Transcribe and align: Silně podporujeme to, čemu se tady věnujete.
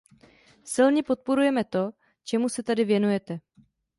Silně 0.63 1.03
podporujeme 1.03 1.63
to, 1.63 1.91
čemu 2.23 2.49
se 2.49 2.63
tady 2.63 2.83
věnujete. 2.85 3.39